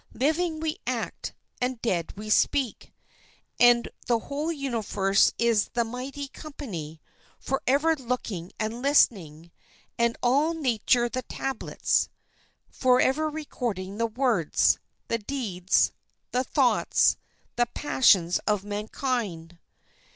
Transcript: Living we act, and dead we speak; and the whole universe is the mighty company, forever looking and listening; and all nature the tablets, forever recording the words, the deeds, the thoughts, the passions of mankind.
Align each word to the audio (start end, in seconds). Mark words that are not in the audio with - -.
Living 0.15 0.59
we 0.59 0.79
act, 0.87 1.31
and 1.61 1.79
dead 1.83 2.11
we 2.17 2.27
speak; 2.27 2.91
and 3.59 3.87
the 4.07 4.17
whole 4.17 4.51
universe 4.51 5.31
is 5.37 5.67
the 5.73 5.83
mighty 5.83 6.27
company, 6.29 6.99
forever 7.39 7.95
looking 7.95 8.51
and 8.59 8.81
listening; 8.81 9.51
and 9.99 10.17
all 10.23 10.55
nature 10.55 11.07
the 11.07 11.21
tablets, 11.21 12.09
forever 12.71 13.29
recording 13.29 13.99
the 13.99 14.07
words, 14.07 14.79
the 15.07 15.19
deeds, 15.19 15.91
the 16.31 16.43
thoughts, 16.43 17.15
the 17.55 17.67
passions 17.67 18.39
of 18.47 18.63
mankind. 18.65 19.59